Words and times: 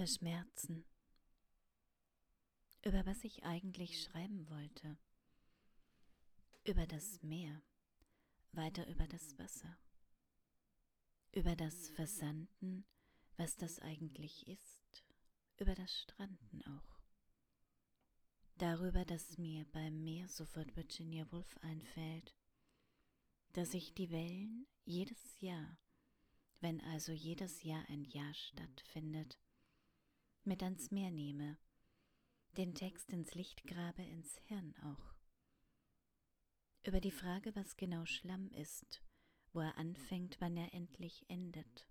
Verschmerzen. 0.00 0.86
Über 2.82 3.04
was 3.04 3.22
ich 3.22 3.44
eigentlich 3.44 4.02
schreiben 4.02 4.48
wollte. 4.48 4.96
Über 6.64 6.86
das 6.86 7.22
Meer, 7.22 7.60
weiter 8.52 8.88
über 8.88 9.06
das 9.06 9.38
Wasser. 9.38 9.76
Über 11.32 11.54
das 11.54 11.90
Versanden, 11.90 12.86
was 13.36 13.58
das 13.58 13.78
eigentlich 13.80 14.48
ist. 14.48 15.04
Über 15.58 15.74
das 15.74 15.92
Stranden 15.92 16.62
auch. 16.62 16.98
Darüber, 18.56 19.04
dass 19.04 19.36
mir 19.36 19.66
beim 19.66 20.02
Meer 20.02 20.30
sofort 20.30 20.74
Virginia 20.76 21.30
Woolf 21.30 21.58
einfällt, 21.58 22.34
dass 23.52 23.74
ich 23.74 23.92
die 23.92 24.10
Wellen 24.10 24.66
jedes 24.86 25.42
Jahr, 25.42 25.76
wenn 26.60 26.80
also 26.84 27.12
jedes 27.12 27.62
Jahr 27.64 27.84
ein 27.90 28.04
Jahr 28.04 28.32
stattfindet, 28.32 29.36
mit 30.44 30.62
ans 30.62 30.90
Meer 30.90 31.10
nehme, 31.10 31.58
den 32.56 32.74
Text 32.74 33.10
ins 33.10 33.34
Licht 33.34 33.64
grabe, 33.64 34.02
ins 34.02 34.36
Hirn 34.46 34.74
auch. 34.82 35.14
Über 36.82 37.00
die 37.00 37.10
Frage, 37.10 37.54
was 37.54 37.76
genau 37.76 38.06
Schlamm 38.06 38.50
ist, 38.52 39.02
wo 39.52 39.60
er 39.60 39.76
anfängt, 39.76 40.40
wann 40.40 40.56
er 40.56 40.72
endlich 40.72 41.28
endet, 41.28 41.86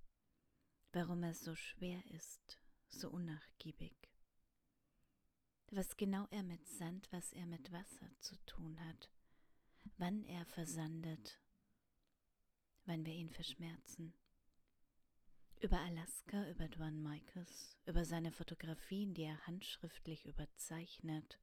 warum 0.91 1.23
er 1.23 1.35
so 1.35 1.55
schwer 1.55 2.03
ist, 2.11 2.59
so 2.87 3.09
unnachgiebig, 3.09 3.95
was 5.71 5.95
genau 5.95 6.25
er 6.31 6.43
mit 6.43 6.67
Sand, 6.67 7.07
was 7.11 7.31
er 7.33 7.45
mit 7.45 7.71
Wasser 7.71 8.09
zu 8.19 8.35
tun 8.45 8.79
hat, 8.87 9.11
wann 9.97 10.23
er 10.23 10.45
versandet, 10.45 11.39
wann 12.85 13.05
wir 13.05 13.13
ihn 13.13 13.29
verschmerzen 13.29 14.13
über 15.61 15.79
Alaska, 15.79 16.49
über 16.49 16.67
Dwan 16.69 17.01
Michaels, 17.01 17.77
über 17.85 18.05
seine 18.05 18.31
Fotografien, 18.31 19.13
die 19.13 19.23
er 19.23 19.45
handschriftlich 19.45 20.25
überzeichnet, 20.25 21.39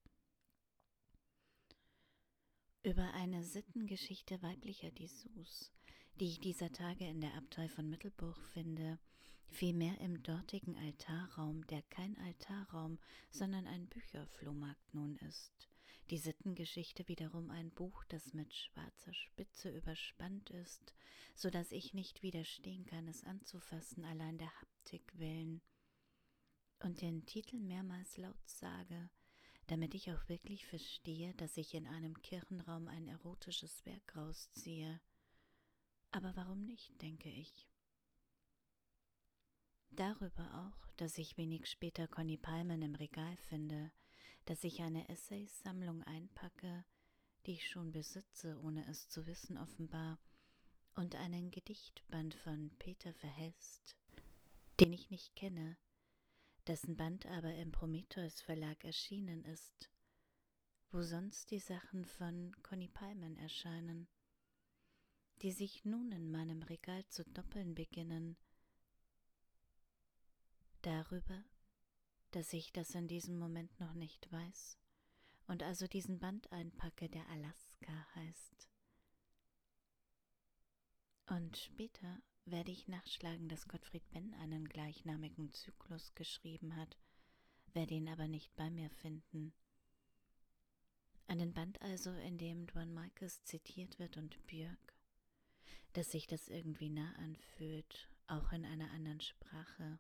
über 2.82 3.12
eine 3.14 3.42
Sittengeschichte 3.42 4.40
weiblicher 4.42 4.90
Dessous, 4.90 5.72
die 6.18 6.28
ich 6.28 6.40
dieser 6.40 6.72
Tage 6.72 7.06
in 7.06 7.20
der 7.20 7.34
Abtei 7.34 7.68
von 7.68 7.90
Mittelburg 7.90 8.38
finde, 8.54 8.98
vielmehr 9.48 10.00
im 10.00 10.22
dortigen 10.22 10.76
Altarraum, 10.78 11.66
der 11.66 11.82
kein 11.82 12.16
Altarraum, 12.18 12.98
sondern 13.30 13.66
ein 13.66 13.86
Bücherflohmarkt 13.86 14.94
nun 14.94 15.16
ist, 15.16 15.68
die 16.10 16.18
Sittengeschichte 16.18 17.08
wiederum 17.08 17.50
ein 17.50 17.70
Buch, 17.70 18.04
das 18.04 18.32
mit 18.32 18.54
schwarzer 18.54 19.12
Spitze 19.12 19.70
überspannt 19.70 20.50
ist, 20.50 20.94
so 21.34 21.50
dass 21.50 21.72
ich 21.72 21.94
nicht 21.94 22.22
widerstehen 22.22 22.86
kann, 22.86 23.08
es 23.08 23.24
anzufassen, 23.24 24.04
allein 24.04 24.38
der 24.38 24.50
Haptik 24.60 25.18
willen, 25.18 25.60
und 26.80 27.00
den 27.00 27.24
Titel 27.26 27.58
mehrmals 27.58 28.16
laut 28.16 28.48
sage, 28.48 29.10
damit 29.66 29.94
ich 29.94 30.12
auch 30.12 30.28
wirklich 30.28 30.66
verstehe, 30.66 31.34
dass 31.34 31.56
ich 31.56 31.74
in 31.74 31.86
einem 31.86 32.20
Kirchenraum 32.22 32.86
ein 32.88 33.08
erotisches 33.08 33.84
Werk 33.86 34.16
rausziehe. 34.16 35.00
Aber 36.12 36.36
warum 36.36 36.64
nicht, 36.64 37.00
denke 37.02 37.30
ich. 37.30 37.68
Darüber 39.90 40.68
auch, 40.68 40.92
dass 40.96 41.18
ich 41.18 41.36
wenig 41.36 41.66
später 41.66 42.06
Conny 42.06 42.36
Palmen 42.36 42.82
im 42.82 42.94
Regal 42.94 43.36
finde, 43.48 43.90
dass 44.46 44.64
ich 44.64 44.80
eine 44.80 45.08
Essaysammlung 45.08 46.02
einpacke, 46.04 46.84
die 47.44 47.52
ich 47.52 47.68
schon 47.68 47.92
besitze, 47.92 48.58
ohne 48.62 48.88
es 48.88 49.08
zu 49.08 49.26
wissen 49.26 49.58
offenbar, 49.58 50.18
und 50.94 51.14
einen 51.14 51.50
Gedichtband 51.50 52.34
von 52.34 52.70
Peter 52.78 53.12
Verhest, 53.12 53.96
den 54.80 54.92
ich 54.92 55.10
nicht 55.10 55.36
kenne, 55.36 55.76
dessen 56.66 56.96
Band 56.96 57.26
aber 57.26 57.54
im 57.54 57.70
Prometheus 57.70 58.40
Verlag 58.40 58.82
erschienen 58.84 59.44
ist, 59.44 59.90
wo 60.90 61.02
sonst 61.02 61.50
die 61.50 61.58
Sachen 61.58 62.04
von 62.04 62.54
Conny 62.62 62.88
Palmen 62.88 63.36
erscheinen, 63.36 64.08
die 65.42 65.52
sich 65.52 65.84
nun 65.84 66.12
in 66.12 66.30
meinem 66.30 66.62
Regal 66.62 67.06
zu 67.08 67.24
doppeln 67.24 67.74
beginnen, 67.74 68.36
darüber 70.82 71.44
dass 72.36 72.52
ich 72.52 72.70
das 72.70 72.94
in 72.94 73.08
diesem 73.08 73.38
Moment 73.38 73.80
noch 73.80 73.94
nicht 73.94 74.30
weiß 74.30 74.76
und 75.46 75.62
also 75.62 75.86
diesen 75.86 76.18
Band 76.18 76.52
einpacke, 76.52 77.08
der 77.08 77.26
Alaska 77.30 78.06
heißt. 78.14 78.68
Und 81.28 81.56
später 81.56 82.20
werde 82.44 82.72
ich 82.72 82.88
nachschlagen, 82.88 83.48
dass 83.48 83.68
Gottfried 83.68 84.06
Benn 84.10 84.34
einen 84.34 84.68
gleichnamigen 84.68 85.50
Zyklus 85.54 86.14
geschrieben 86.14 86.76
hat, 86.76 86.98
werde 87.72 87.94
ihn 87.94 88.10
aber 88.10 88.28
nicht 88.28 88.54
bei 88.54 88.68
mir 88.68 88.90
finden. 88.90 89.54
Einen 91.28 91.54
Band 91.54 91.80
also, 91.80 92.10
in 92.10 92.36
dem 92.36 92.66
Duan 92.66 92.92
Marcus 92.92 93.44
zitiert 93.44 93.98
wird 93.98 94.18
und 94.18 94.46
Björk, 94.46 94.94
dass 95.94 96.10
sich 96.10 96.26
das 96.26 96.48
irgendwie 96.48 96.90
nah 96.90 97.14
anfühlt, 97.14 98.10
auch 98.26 98.52
in 98.52 98.66
einer 98.66 98.90
anderen 98.90 99.22
Sprache, 99.22 99.98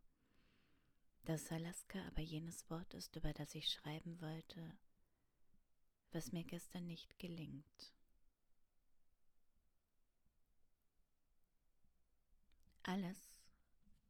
dass 1.26 1.50
Alaska 1.50 2.00
aber 2.06 2.22
jenes 2.22 2.70
Wort 2.70 2.94
ist, 2.94 3.16
über 3.16 3.32
das 3.32 3.52
ich 3.56 3.68
schreiben 3.68 4.20
wollte, 4.20 4.78
was 6.12 6.30
mir 6.30 6.44
gestern 6.44 6.86
nicht 6.86 7.18
gelingt. 7.18 7.92
Alles 12.84 13.18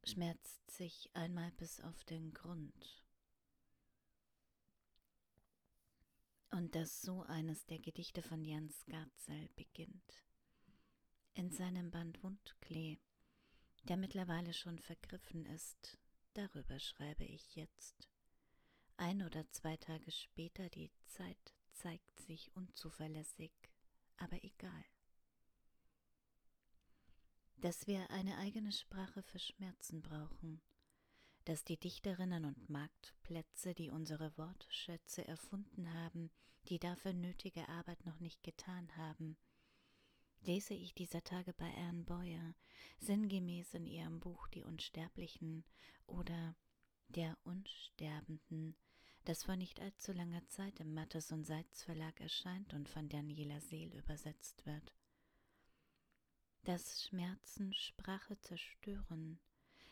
schmerzt 0.03 0.69
sich 0.69 1.09
einmal 1.15 1.51
bis 1.53 1.81
auf 1.81 2.03
den 2.03 2.33
Grund. 2.33 3.03
Und 6.51 6.75
dass 6.75 7.01
so 7.01 7.23
eines 7.23 7.65
der 7.65 7.79
Gedichte 7.79 8.21
von 8.21 8.45
Jan 8.45 8.69
Skarzel 8.69 9.49
beginnt. 9.55 10.23
In 11.33 11.49
seinem 11.49 11.89
Band 11.89 12.21
Wundklee, 12.21 12.99
der 13.83 13.97
mittlerweile 13.97 14.53
schon 14.53 14.77
vergriffen 14.77 15.47
ist, 15.47 15.97
Darüber 16.37 16.79
schreibe 16.79 17.23
ich 17.23 17.55
jetzt. 17.55 18.07
Ein 18.95 19.23
oder 19.23 19.49
zwei 19.49 19.75
Tage 19.75 20.11
später, 20.11 20.69
die 20.69 20.91
Zeit 21.07 21.55
zeigt 21.73 22.19
sich 22.19 22.55
unzuverlässig, 22.55 23.51
aber 24.17 24.43
egal. 24.43 24.85
Dass 27.55 27.87
wir 27.87 28.11
eine 28.11 28.37
eigene 28.37 28.71
Sprache 28.71 29.23
für 29.23 29.39
Schmerzen 29.39 30.03
brauchen, 30.03 30.61
dass 31.45 31.63
die 31.63 31.79
Dichterinnen 31.79 32.45
und 32.45 32.69
Marktplätze, 32.69 33.73
die 33.73 33.89
unsere 33.89 34.37
Wortschätze 34.37 35.27
erfunden 35.27 35.91
haben, 35.91 36.29
die 36.69 36.77
dafür 36.77 37.13
nötige 37.13 37.67
Arbeit 37.67 38.05
noch 38.05 38.19
nicht 38.19 38.43
getan 38.43 38.95
haben, 38.95 39.37
lese 40.47 40.73
ich 40.73 40.93
dieser 40.93 41.23
Tage 41.23 41.53
bei 41.53 41.69
Anne 41.75 42.03
Boyer, 42.03 42.55
sinngemäß 42.99 43.73
in 43.73 43.85
ihrem 43.85 44.21
Buch 44.21 44.47
Die 44.47 44.63
Unsterblichen 44.63 45.65
oder 46.07 46.55
Der 47.09 47.37
Unsterbenden, 47.43 48.75
das 49.25 49.43
vor 49.43 49.57
nicht 49.57 49.81
allzu 49.81 50.13
langer 50.13 50.47
Zeit 50.47 50.79
im 50.79 50.93
Mattes 50.93 51.33
und 51.33 51.45
Seitz 51.45 51.83
Verlag 51.83 52.19
erscheint 52.21 52.73
und 52.73 52.87
von 52.87 53.09
Daniela 53.09 53.59
Seel 53.59 53.93
übersetzt 53.93 54.65
wird. 54.65 54.93
Dass 56.63 57.03
Schmerzen 57.03 57.73
Sprache 57.73 58.39
zerstören, 58.39 59.39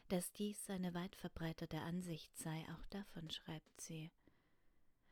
dass 0.07 0.31
dies 0.31 0.69
eine 0.69 0.93
weit 0.93 1.17
verbreitete 1.17 1.81
Ansicht 1.81 2.37
sei, 2.37 2.65
auch 2.73 2.85
davon 2.87 3.29
schreibt 3.29 3.81
sie 3.81 4.09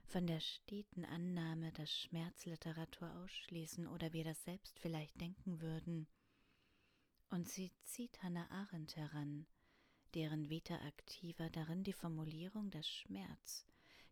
von 0.06 0.28
der 0.28 0.40
steten 0.40 1.06
Annahme, 1.06 1.72
dass 1.72 1.92
Schmerzliteratur 1.92 3.14
ausschließen 3.18 3.88
oder 3.88 4.14
wir 4.14 4.24
das 4.24 4.44
selbst 4.44 4.80
vielleicht 4.80 5.20
denken 5.20 5.62
würden. 5.62 6.08
Und 7.30 7.50
sie 7.50 7.72
zieht 7.84 8.22
Hannah 8.22 8.50
Arendt 8.52 8.96
heran, 8.96 9.48
deren 10.14 10.50
Vita 10.50 10.76
aktiva 10.86 11.50
darin 11.50 11.84
die 11.84 11.94
Formulierung, 11.94 12.70
dass 12.70 12.88
Schmerz 12.88 13.66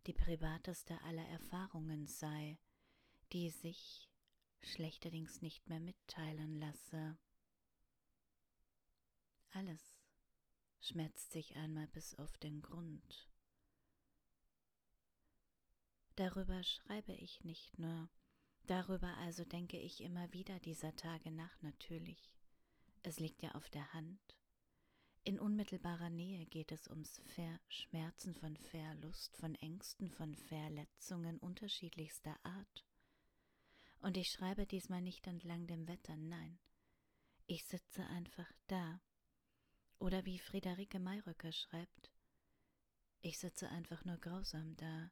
die 0.08 0.14
privateste 0.14 1.00
aller 1.04 1.28
Erfahrungen 1.28 2.08
sei, 2.08 2.58
die 3.32 3.50
sich 3.50 4.10
schlechterdings 4.64 5.42
nicht 5.42 5.68
mehr 5.70 5.80
mitteilen 5.80 6.60
lasse. 6.60 7.18
Alles 9.52 10.02
schmerzt 10.80 11.32
sich 11.32 11.56
einmal 11.56 11.88
bis 11.88 12.16
auf 12.16 12.38
den 12.38 12.62
Grund. 12.62 13.31
Darüber 16.16 16.64
schreibe 16.64 17.14
ich 17.14 17.44
nicht 17.44 17.80
nur, 17.80 18.10
darüber 18.68 19.16
also 19.18 19.46
denke 19.46 19.78
ich 19.80 20.02
immer 20.02 20.32
wieder 20.34 20.60
dieser 20.60 20.96
Tage 20.96 21.32
nach 21.32 21.62
natürlich. 21.62 22.36
Es 23.04 23.20
liegt 23.20 23.42
ja 23.42 23.52
auf 23.54 23.70
der 23.70 23.94
Hand. 23.94 24.38
In 25.24 25.40
unmittelbarer 25.40 26.10
Nähe 26.10 26.46
geht 26.48 26.72
es 26.72 26.88
ums 26.88 27.22
Verschmerzen 27.26 28.34
von 28.34 28.58
Verlust, 28.58 29.38
von 29.38 29.56
Ängsten, 29.56 30.10
von 30.10 30.36
Verletzungen 30.36 31.38
unterschiedlichster 31.38 32.38
Art. 32.44 32.86
Und 34.00 34.18
ich 34.18 34.32
schreibe 34.32 34.66
diesmal 34.66 35.02
nicht 35.02 35.28
entlang 35.28 35.68
dem 35.68 35.88
Wetter, 35.88 36.16
nein. 36.18 36.60
Ich 37.46 37.66
sitze 37.66 38.06
einfach 38.08 38.52
da. 38.68 39.00
Oder 40.00 40.26
wie 40.26 40.40
Friederike 40.40 41.00
Mayröcker 41.00 41.52
schreibt, 41.52 42.12
Ich 43.22 43.38
sitze 43.38 43.70
einfach 43.70 44.04
nur 44.04 44.18
grausam 44.18 44.76
da, 44.78 45.12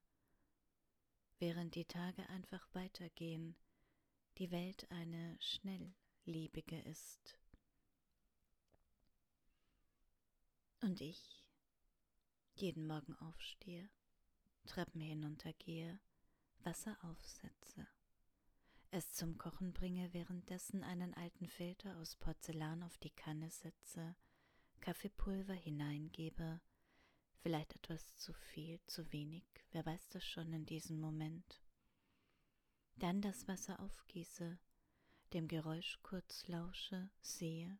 während 1.39 1.75
die 1.75 1.85
Tage 1.85 2.27
einfach 2.29 2.67
weitergehen, 2.73 3.55
die 4.37 4.51
Welt 4.51 4.89
eine 4.91 5.37
schnelllebige 5.39 6.79
ist. 6.81 7.37
Und 10.81 11.01
ich 11.01 11.43
jeden 12.55 12.87
Morgen 12.87 13.15
aufstehe, 13.15 13.89
Treppen 14.65 15.01
hinuntergehe, 15.01 15.99
Wasser 16.59 16.97
aufsetze, 17.03 17.87
es 18.91 19.13
zum 19.13 19.37
Kochen 19.37 19.71
bringe, 19.71 20.13
währenddessen 20.13 20.83
einen 20.83 21.13
alten 21.13 21.47
Filter 21.47 21.97
aus 21.97 22.15
Porzellan 22.15 22.81
auf 22.81 22.97
die 22.97 23.11
Kanne 23.11 23.49
setze, 23.51 24.15
Kaffeepulver 24.79 25.53
hineingebe, 25.53 26.59
vielleicht 27.41 27.75
etwas 27.75 28.15
zu 28.17 28.33
viel, 28.33 28.79
zu 28.85 29.11
wenig, 29.11 29.43
wer 29.71 29.85
weiß 29.85 30.09
das 30.09 30.25
schon 30.25 30.51
in 30.53 30.65
diesem 30.65 30.99
Moment. 30.99 31.61
Dann 32.95 33.21
das 33.21 33.47
Wasser 33.47 33.79
aufgieße, 33.79 34.59
dem 35.33 35.47
Geräusch 35.47 35.99
kurz 36.03 36.47
lausche, 36.47 37.09
sehe, 37.21 37.79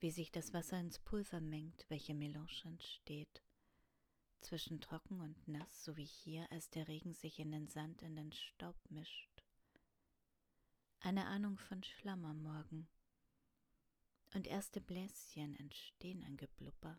wie 0.00 0.10
sich 0.10 0.30
das 0.30 0.52
Wasser 0.52 0.80
ins 0.80 0.98
Pulver 0.98 1.40
mengt, 1.40 1.84
welche 1.88 2.14
Melange 2.14 2.64
entsteht. 2.64 3.42
Zwischen 4.40 4.80
trocken 4.80 5.20
und 5.20 5.48
nass, 5.48 5.84
so 5.84 5.96
wie 5.96 6.04
hier, 6.04 6.50
als 6.50 6.70
der 6.70 6.88
Regen 6.88 7.12
sich 7.12 7.38
in 7.38 7.50
den 7.50 7.68
Sand, 7.68 8.02
in 8.02 8.16
den 8.16 8.32
Staub 8.32 8.76
mischt. 8.88 9.42
Eine 11.00 11.26
Ahnung 11.26 11.58
von 11.58 11.82
Schlamm 11.82 12.24
am 12.24 12.42
Morgen. 12.42 12.88
Und 14.34 14.46
erste 14.46 14.80
Bläschen 14.80 15.56
entstehen 15.56 16.22
ein 16.24 16.36
Geblubber. 16.36 16.98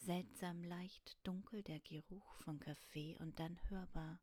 Seltsam 0.00 0.64
leicht 0.64 1.18
dunkel 1.26 1.62
der 1.62 1.78
Geruch 1.80 2.34
von 2.36 2.58
Kaffee 2.58 3.18
und 3.18 3.38
dann 3.38 3.60
hörbar, 3.68 4.18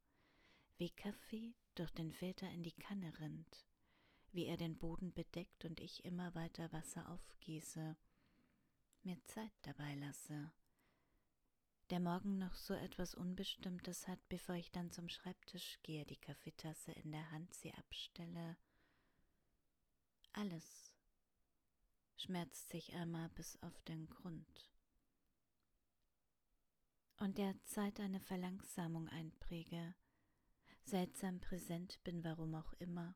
wie 0.77 0.89
Kaffee 0.89 1.53
durch 1.75 1.91
den 1.91 2.11
Filter 2.11 2.49
in 2.49 2.63
die 2.63 2.73
Kanne 2.73 3.13
rinnt, 3.19 3.63
wie 4.31 4.47
er 4.47 4.57
den 4.57 4.79
Boden 4.79 5.13
bedeckt 5.13 5.65
und 5.65 5.79
ich 5.79 6.03
immer 6.03 6.33
weiter 6.33 6.73
Wasser 6.73 7.07
aufgieße, 7.11 7.95
mir 9.03 9.23
Zeit 9.25 9.51
dabei 9.61 9.93
lasse. 9.93 10.51
Der 11.91 11.99
Morgen 11.99 12.39
noch 12.39 12.55
so 12.55 12.73
etwas 12.73 13.13
Unbestimmtes 13.13 14.07
hat, 14.07 14.19
bevor 14.29 14.55
ich 14.55 14.71
dann 14.71 14.89
zum 14.91 15.07
Schreibtisch 15.09 15.77
gehe, 15.83 16.05
die 16.05 16.17
Kaffeetasse 16.17 16.91
in 16.91 17.11
der 17.11 17.29
Hand 17.29 17.53
sie 17.53 17.73
abstelle. 17.75 18.57
Alles 20.33 20.91
schmerzt 22.15 22.69
sich 22.69 22.95
einmal 22.95 23.29
bis 23.29 23.61
auf 23.61 23.79
den 23.83 24.07
Grund. 24.07 24.71
Und 27.19 27.39
der 27.39 27.55
Zeit 27.65 27.99
eine 27.99 28.19
Verlangsamung 28.19 29.09
einpräge, 29.09 29.95
seltsam 30.83 31.39
präsent 31.39 31.99
bin, 32.03 32.23
warum 32.23 32.53
auch 32.53 32.73
immer, 32.73 33.15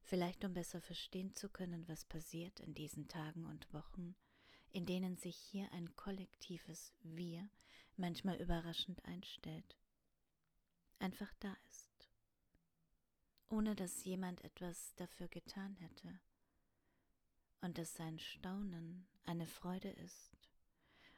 vielleicht 0.00 0.44
um 0.44 0.54
besser 0.54 0.80
verstehen 0.80 1.34
zu 1.34 1.48
können, 1.48 1.86
was 1.88 2.04
passiert 2.04 2.60
in 2.60 2.72
diesen 2.74 3.08
Tagen 3.08 3.46
und 3.46 3.72
Wochen, 3.72 4.14
in 4.70 4.86
denen 4.86 5.16
sich 5.16 5.36
hier 5.36 5.70
ein 5.72 5.94
kollektives 5.96 6.92
Wir 7.02 7.48
manchmal 7.96 8.40
überraschend 8.40 9.04
einstellt, 9.04 9.76
einfach 11.00 11.32
da 11.40 11.54
ist, 11.68 12.08
ohne 13.48 13.74
dass 13.74 14.04
jemand 14.04 14.42
etwas 14.44 14.94
dafür 14.94 15.28
getan 15.28 15.74
hätte, 15.76 16.20
und 17.60 17.76
dass 17.76 17.94
sein 17.94 18.18
Staunen 18.18 19.06
eine 19.24 19.46
Freude 19.46 19.90
ist, 19.90 20.51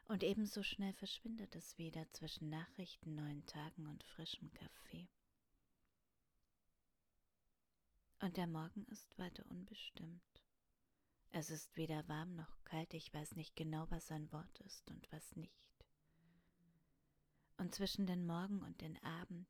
und 0.07 0.23
ebenso 0.23 0.63
schnell 0.63 0.93
verschwindet 0.93 1.55
es 1.57 1.79
wieder 1.79 2.11
zwischen 2.13 2.51
Nachrichten, 2.51 3.15
neuen 3.15 3.45
Tagen 3.47 3.87
und 3.87 4.03
frischem 4.05 4.53
Kaffee. 4.53 5.09
Und 8.21 8.37
der 8.37 8.47
Morgen 8.47 8.85
ist 8.87 9.19
weiter 9.19 9.45
unbestimmt. 9.51 10.43
Es 11.31 11.51
ist 11.51 11.77
weder 11.77 12.07
warm 12.09 12.37
noch 12.37 12.63
kalt, 12.65 12.95
ich 12.95 13.13
weiß 13.13 13.35
nicht 13.37 13.57
genau, 13.57 13.87
was 13.91 14.11
ein 14.13 14.31
Wort 14.33 14.61
ist 14.61 14.91
und 14.91 15.11
was 15.11 15.37
nicht. 15.37 15.53
Und 17.57 17.75
zwischen 17.75 18.07
den 18.07 18.27
Morgen 18.27 18.63
und 18.63 18.81
den 18.81 19.03
Abend 19.03 19.49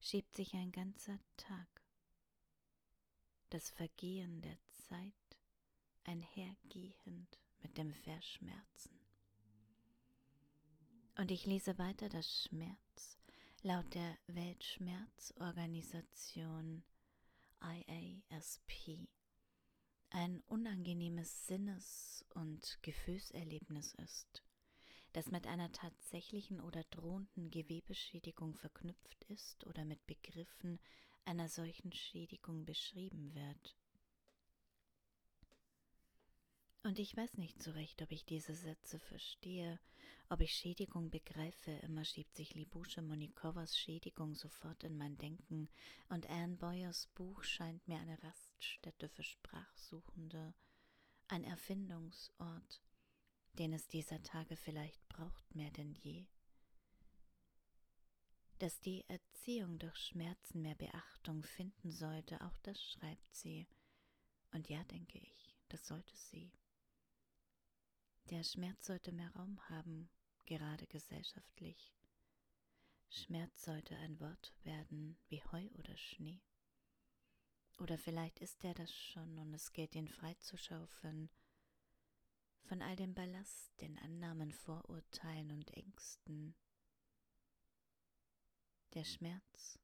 schiebt 0.00 0.34
sich 0.34 0.54
ein 0.54 0.72
ganzer 0.72 1.18
Tag. 1.36 1.82
Das 3.50 3.70
Vergehen 3.70 4.40
der 4.42 4.58
Zeit 4.70 5.12
einhergehend 6.04 7.38
mit 7.60 7.76
dem 7.76 7.92
Verschmerzen. 7.92 9.01
Und 11.22 11.30
ich 11.30 11.46
lese 11.46 11.78
weiter, 11.78 12.08
dass 12.08 12.42
Schmerz 12.42 13.16
laut 13.62 13.94
der 13.94 14.18
Weltschmerzorganisation 14.26 16.82
IASP 17.62 19.06
ein 20.10 20.42
unangenehmes 20.48 21.46
Sinnes- 21.46 22.26
und 22.30 22.76
Gefühlserlebnis 22.82 23.94
ist, 24.04 24.42
das 25.12 25.30
mit 25.30 25.46
einer 25.46 25.70
tatsächlichen 25.70 26.60
oder 26.60 26.82
drohenden 26.90 27.52
Gewebeschädigung 27.52 28.56
verknüpft 28.56 29.22
ist 29.28 29.64
oder 29.68 29.84
mit 29.84 30.04
Begriffen 30.08 30.80
einer 31.24 31.48
solchen 31.48 31.92
Schädigung 31.92 32.64
beschrieben 32.64 33.32
wird. 33.32 33.76
Und 36.82 36.98
ich 36.98 37.16
weiß 37.16 37.38
nicht 37.38 37.62
so 37.62 37.70
recht, 37.70 38.02
ob 38.02 38.10
ich 38.10 38.24
diese 38.24 38.56
Sätze 38.56 38.98
verstehe, 38.98 39.78
ob 40.32 40.40
ich 40.40 40.54
Schädigung 40.54 41.10
begreife. 41.10 41.72
Immer 41.82 42.06
schiebt 42.06 42.34
sich 42.34 42.54
Libusche 42.54 43.02
Monikowas 43.02 43.76
Schädigung 43.76 44.34
sofort 44.34 44.82
in 44.82 44.96
mein 44.96 45.18
Denken, 45.18 45.68
und 46.08 46.26
Anne 46.30 46.56
Boyers 46.56 47.06
Buch 47.08 47.42
scheint 47.42 47.86
mir 47.86 47.98
eine 47.98 48.20
Raststätte 48.22 49.10
für 49.10 49.22
Sprachsuchende, 49.22 50.54
ein 51.28 51.44
Erfindungsort, 51.44 52.82
den 53.58 53.74
es 53.74 53.86
dieser 53.88 54.22
Tage 54.22 54.56
vielleicht 54.56 55.06
braucht 55.08 55.54
mehr 55.54 55.70
denn 55.70 55.92
je. 55.92 56.26
Dass 58.58 58.80
die 58.80 59.04
Erziehung 59.08 59.78
durch 59.78 59.96
Schmerzen 59.98 60.62
mehr 60.62 60.76
Beachtung 60.76 61.42
finden 61.42 61.90
sollte, 61.90 62.40
auch 62.40 62.56
das 62.62 62.82
schreibt 62.82 63.34
sie. 63.34 63.66
Und 64.52 64.70
ja, 64.70 64.82
denke 64.84 65.18
ich, 65.18 65.58
das 65.68 65.86
sollte 65.86 66.16
sie. 66.16 66.52
Der 68.30 68.44
Schmerz 68.44 68.86
sollte 68.86 69.12
mehr 69.12 69.30
Raum 69.34 69.60
haben, 69.68 70.08
gerade 70.46 70.86
gesellschaftlich. 70.86 71.92
Schmerz 73.08 73.64
sollte 73.64 73.96
ein 73.96 74.18
Wort 74.20 74.52
werden 74.64 75.18
wie 75.28 75.42
Heu 75.44 75.68
oder 75.78 75.96
Schnee. 75.96 76.40
Oder 77.78 77.98
vielleicht 77.98 78.40
ist 78.40 78.64
er 78.64 78.74
das 78.74 78.94
schon 78.94 79.38
und 79.38 79.52
es 79.54 79.72
gilt 79.72 79.94
ihn 79.94 80.08
freizuschaufeln 80.08 81.30
von 82.62 82.80
all 82.80 82.96
dem 82.96 83.14
Ballast, 83.14 83.80
den 83.80 83.98
Annahmen, 83.98 84.52
Vorurteilen 84.52 85.50
und 85.50 85.70
Ängsten. 85.72 86.54
Der 88.94 89.04
Schmerz 89.04 89.78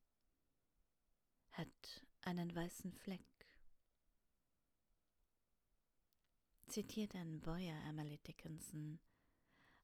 hat 1.51 2.07
einen 2.23 2.55
weißen 2.55 2.93
Fleck 2.93 3.25
zitiert 6.69 7.15
ein 7.15 7.41
Boyer 7.41 7.77
Emily 7.89 8.19
Dickinson, 8.19 9.01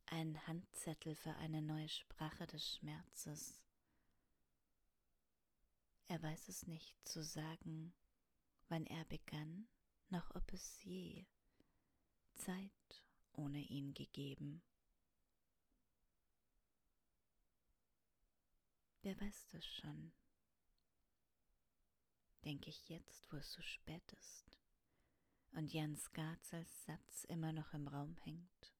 ein 0.07 0.47
Handzettel 0.47 1.15
für 1.15 1.35
eine 1.37 1.63
neue 1.63 1.89
Sprache 1.89 2.47
des 2.47 2.77
Schmerzes. 2.77 3.63
Er 6.07 6.23
weiß 6.23 6.49
es 6.49 6.67
nicht 6.67 6.97
zu 7.09 7.23
sagen, 7.23 7.95
wann 8.69 8.87
er 8.87 9.05
begann, 9.07 9.69
noch 10.09 10.35
ob 10.35 10.53
es 10.53 10.83
je 10.83 11.27
Zeit 12.35 13.05
ohne 13.33 13.61
ihn 13.61 13.95
gegeben. 13.95 14.63
Wer 19.03 19.21
weiß 19.21 19.49
das 19.53 19.67
schon? 19.67 20.13
Denke 22.45 22.71
ich 22.71 22.89
jetzt, 22.89 23.33
wo 23.33 23.37
es 23.37 23.53
so 23.53 23.63
spät 23.63 24.13
ist 24.13 24.59
und 25.55 25.73
Jans 25.73 26.13
Garzels 26.13 26.85
Satz 26.85 27.25
immer 27.25 27.53
noch 27.53 27.73
im 27.75 27.89
Raum 27.89 28.17
hängt. 28.19 28.74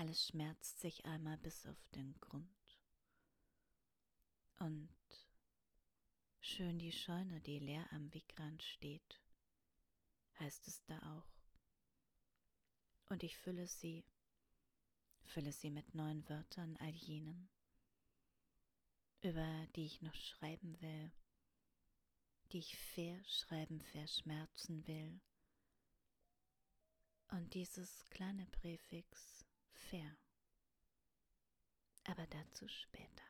Alles 0.00 0.28
schmerzt 0.28 0.80
sich 0.80 1.04
einmal 1.04 1.36
bis 1.36 1.66
auf 1.66 1.76
den 1.90 2.18
Grund. 2.20 2.80
Und 4.58 4.88
schön 6.40 6.78
die 6.78 6.90
Scheune, 6.90 7.42
die 7.42 7.58
leer 7.58 7.86
am 7.92 8.10
Wegrand 8.14 8.62
steht, 8.62 9.20
heißt 10.38 10.66
es 10.68 10.82
da 10.86 10.96
auch. 11.18 11.28
Und 13.10 13.22
ich 13.22 13.36
fülle 13.36 13.66
sie, 13.66 14.02
fülle 15.26 15.52
sie 15.52 15.68
mit 15.68 15.94
neuen 15.94 16.26
Wörtern, 16.30 16.78
all 16.78 16.94
jenen, 16.94 17.50
über 19.20 19.66
die 19.76 19.84
ich 19.84 20.00
noch 20.00 20.14
schreiben 20.14 20.80
will, 20.80 21.12
die 22.52 22.60
ich 22.60 22.78
fair 22.78 23.22
schreiben, 23.26 23.82
verschmerzen 23.82 24.86
will, 24.86 25.20
und 27.32 27.52
dieses 27.52 28.08
kleine 28.08 28.46
Präfix 28.46 29.44
fair. 29.80 30.16
Aber 32.04 32.26
dazu 32.26 32.68
später. 32.68 33.29